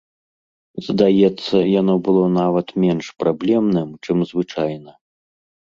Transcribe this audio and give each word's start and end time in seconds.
Здаецца, 0.87 1.55
яно 1.81 1.93
было 2.09 2.23
нават 2.39 2.67
менш 2.87 3.05
праблемным, 3.21 3.89
чым 4.03 4.17
звычайна. 4.33 4.91